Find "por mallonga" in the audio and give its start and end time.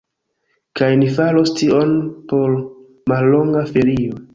2.33-3.69